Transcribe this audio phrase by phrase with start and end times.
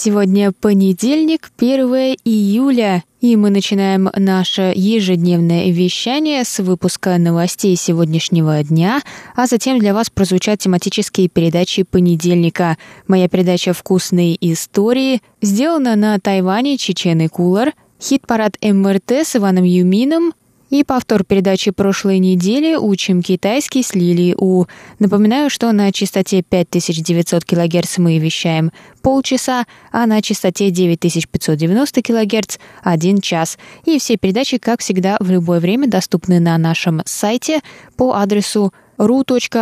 [0.00, 9.02] Сегодня понедельник, 1 июля, и мы начинаем наше ежедневное вещание с выпуска новостей сегодняшнего дня,
[9.34, 12.78] а затем для вас прозвучат тематические передачи понедельника.
[13.08, 20.32] Моя передача «Вкусные истории» сделана на Тайване Чечены Кулар, хит-парад МРТ с Иваном Юмином,
[20.70, 24.66] и повтор передачи прошлой недели «Учим китайский» с Лилией У.
[24.98, 28.72] Напоминаю, что на частоте 5900 кГц мы вещаем
[29.02, 33.58] полчаса, а на частоте 9590 кГц– один час.
[33.84, 37.60] И все передачи, как всегда, в любое время доступны на нашем сайте
[37.96, 39.54] по адресу ru.rti.org.tw.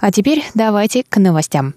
[0.00, 1.74] А теперь давайте к новостям.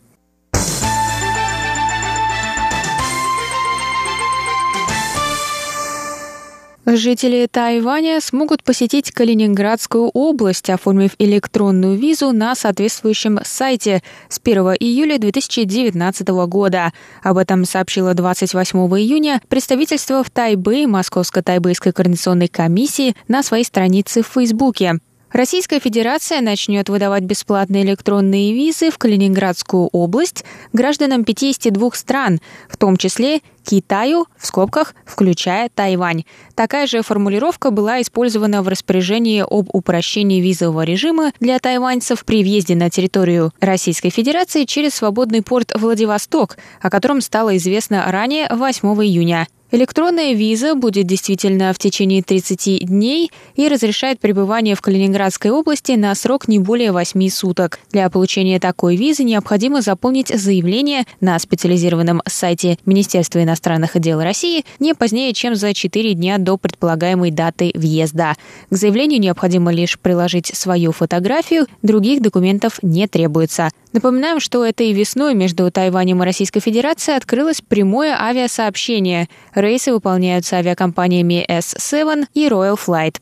[6.87, 15.17] Жители Тайваня смогут посетить Калининградскую область, оформив электронную визу на соответствующем сайте с 1 июля
[15.17, 16.93] 2019 года.
[17.23, 24.27] Об этом сообщило 28 июня представительство в Тайбэе Московско-Тайбэйской координационной комиссии на своей странице в
[24.27, 24.99] Фейсбуке.
[25.35, 32.95] Российская Федерация начнет выдавать бесплатные электронные визы в Калининградскую область гражданам 52 стран, в том
[32.95, 36.23] числе Китаю, в скобках, включая Тайвань.
[36.55, 42.77] Такая же формулировка была использована в распоряжении об упрощении визового режима для тайваньцев при въезде
[42.77, 49.47] на территорию Российской Федерации через свободный порт Владивосток, о котором стало известно ранее 8 июня.
[49.71, 56.13] Электронная виза будет действительно в течение 30 дней и разрешает пребывание в Калининградской области на
[56.13, 57.79] срок не более 8 суток.
[57.91, 64.93] Для получения такой визы необходимо заполнить заявление на специализированном сайте Министерства иностранных дел России не
[64.93, 68.35] позднее, чем за 4 дня до предполагаемой даты въезда.
[68.69, 73.71] К заявлению необходимо лишь приложить свою фотографию, других документов не требуется.
[73.95, 79.29] Напоминаем, что этой весной между Тайванем и Российской Федерацией открылось прямое авиасообщение.
[79.53, 83.21] Рейсы выполняются авиакомпаниями S7 и Royal Flight.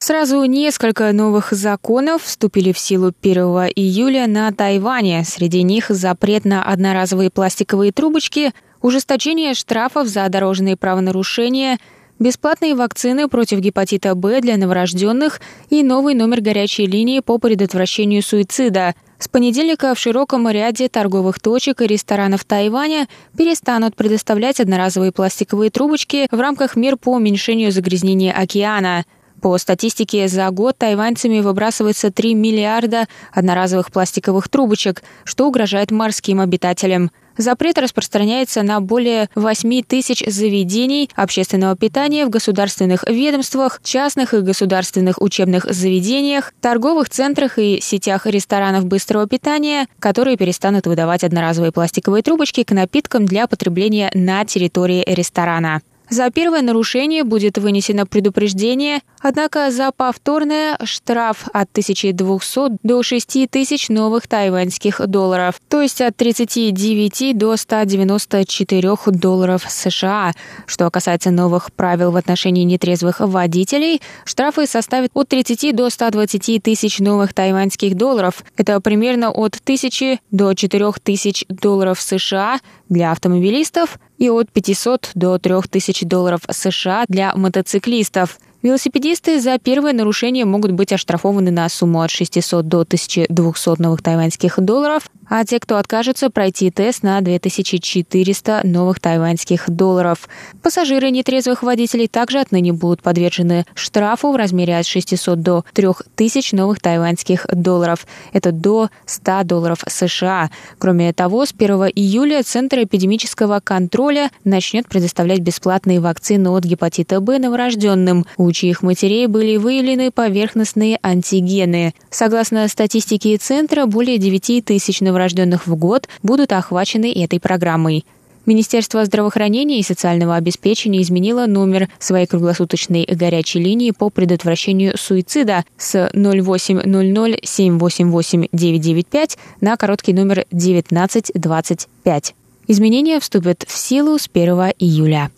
[0.00, 3.36] Сразу несколько новых законов вступили в силу 1
[3.76, 5.22] июля на Тайване.
[5.24, 8.52] Среди них запрет на одноразовые пластиковые трубочки,
[8.82, 11.78] ужесточение штрафов за дорожные правонарушения,
[12.18, 18.94] бесплатные вакцины против гепатита Б для новорожденных и новый номер горячей линии по предотвращению суицида.
[19.18, 26.26] С понедельника в широком ряде торговых точек и ресторанов Тайваня перестанут предоставлять одноразовые пластиковые трубочки
[26.30, 29.04] в рамках мер по уменьшению загрязнения океана.
[29.40, 37.10] По статистике, за год тайваньцами выбрасывается 3 миллиарда одноразовых пластиковых трубочек, что угрожает морским обитателям.
[37.36, 45.20] Запрет распространяется на более 8 тысяч заведений общественного питания в государственных ведомствах, частных и государственных
[45.20, 52.62] учебных заведениях, торговых центрах и сетях ресторанов быстрого питания, которые перестанут выдавать одноразовые пластиковые трубочки
[52.62, 55.80] к напиткам для потребления на территории ресторана.
[56.10, 64.28] За первое нарушение будет вынесено предупреждение, однако за повторное штраф от 1200 до 6000 новых
[64.28, 70.32] тайваньских долларов, то есть от 39 до 194 долларов США.
[70.66, 76.98] Что касается новых правил в отношении нетрезвых водителей, штрафы составят от 30 до 120 тысяч
[76.98, 78.44] новых тайваньских долларов.
[78.56, 82.60] Это примерно от 1000 до 4000 долларов США
[82.94, 88.38] для автомобилистов и от 500 до 3000 долларов США для мотоциклистов.
[88.64, 94.58] Велосипедисты за первое нарушение могут быть оштрафованы на сумму от 600 до 1200 новых тайваньских
[94.58, 100.30] долларов, а те, кто откажется пройти тест на 2400 новых тайваньских долларов.
[100.62, 106.80] Пассажиры нетрезвых водителей также отныне будут подвержены штрафу в размере от 600 до 3000 новых
[106.80, 108.06] тайваньских долларов.
[108.32, 110.50] Это до 100 долларов США.
[110.78, 117.38] Кроме того, с 1 июля Центр эпидемического контроля начнет предоставлять бесплатные вакцины от гепатита Б
[117.38, 121.92] новорожденным, у чьих матерей были выявлены поверхностные антигены.
[122.08, 128.06] Согласно статистике Центра, более 9 тысяч новорожденных в год будут охвачены этой программой.
[128.46, 136.10] Министерство здравоохранения и социального обеспечения изменило номер своей круглосуточной горячей линии по предотвращению суицида с
[136.12, 142.34] 0800 788 995 на короткий номер 1925.
[142.66, 145.30] Изменения вступят в силу с 1 июля.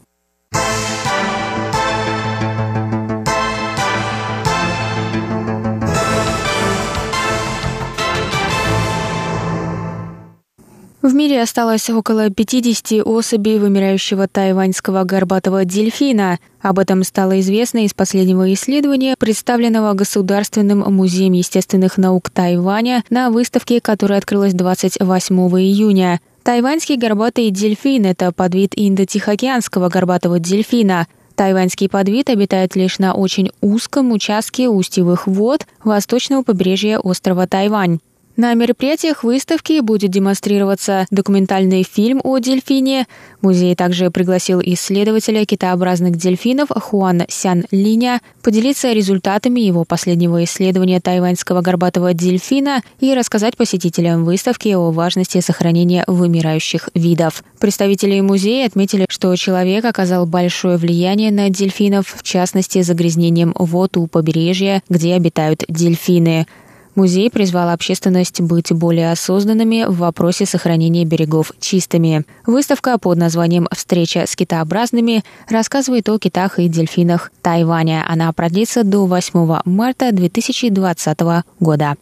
[11.06, 16.40] В мире осталось около 50 особей вымирающего тайваньского горбатого дельфина.
[16.60, 23.80] Об этом стало известно из последнего исследования, представленного Государственным музеем естественных наук Тайваня на выставке,
[23.80, 26.20] которая открылась 28 июня.
[26.42, 31.06] Тайваньский горбатый дельфин– это подвид индо-тихоокеанского горбатого дельфина.
[31.36, 38.00] Тайваньский подвид обитает лишь на очень узком участке устьевых вод восточного побережья острова Тайвань.
[38.36, 43.06] На мероприятиях выставки будет демонстрироваться документальный фильм о дельфине.
[43.40, 51.62] Музей также пригласил исследователя китообразных дельфинов Хуан Сян Линя поделиться результатами его последнего исследования тайваньского
[51.62, 57.42] горбатого дельфина и рассказать посетителям выставки о важности сохранения вымирающих видов.
[57.58, 64.06] Представители музея отметили, что человек оказал большое влияние на дельфинов, в частности, загрязнением вод у
[64.06, 66.46] побережья, где обитают дельфины.
[66.96, 72.24] Музей призвал общественность быть более осознанными в вопросе сохранения берегов чистыми.
[72.46, 78.02] Выставка под названием «Встреча с китообразными» рассказывает о китах и дельфинах Тайваня.
[78.08, 81.18] Она продлится до 8 марта 2020
[81.60, 81.96] года.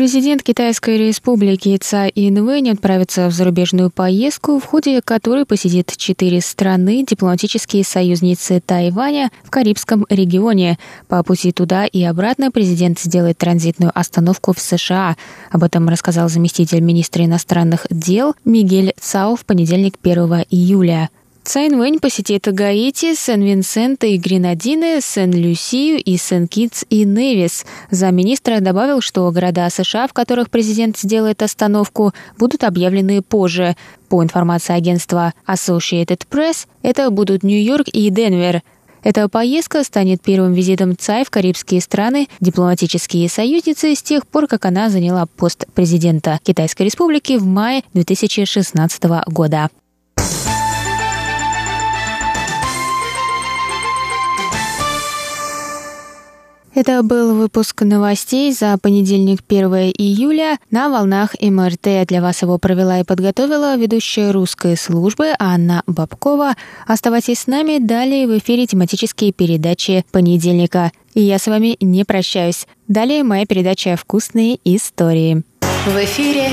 [0.00, 7.04] Президент Китайской республики Цай Инвэнь отправится в зарубежную поездку, в ходе которой посетит четыре страны,
[7.06, 10.78] дипломатические союзницы Тайваня в Карибском регионе.
[11.06, 15.18] По пути туда и обратно президент сделает транзитную остановку в США.
[15.50, 21.10] Об этом рассказал заместитель министра иностранных дел Мигель Цао в понедельник 1 июля.
[21.50, 27.66] Цайн Вэнь посетит Гаити, Сен-Винсент и Гренадины, Сен-Люсию и Сен-Китс и Невис.
[27.90, 33.74] Замминистра добавил, что города США, в которых президент сделает остановку, будут объявлены позже.
[34.08, 38.62] По информации агентства Associated Press, это будут Нью-Йорк и Денвер.
[39.02, 44.66] Эта поездка станет первым визитом Цай в карибские страны, дипломатические союзницы с тех пор, как
[44.66, 49.68] она заняла пост президента Китайской Республики в мае 2016 года.
[56.72, 62.06] Это был выпуск новостей за понедельник 1 июля на волнах МРТ.
[62.06, 66.54] Для вас его провела и подготовила ведущая русской службы Анна Бабкова.
[66.86, 70.92] Оставайтесь с нами, далее в эфире тематические передачи понедельника.
[71.14, 72.68] И я с вами не прощаюсь.
[72.86, 75.42] Далее моя передача «Вкусные истории».
[75.86, 76.50] В эфире